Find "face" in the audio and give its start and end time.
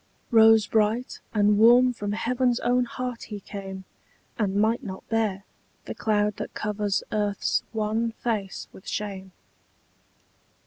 8.13-8.67